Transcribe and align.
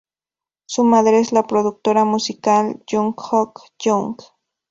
Su 0.65 0.83
madre 0.83 1.19
es 1.19 1.31
la 1.31 1.45
productora 1.45 2.05
musical 2.05 2.83
Jung 2.89 3.13
Ok-young. 3.15 4.17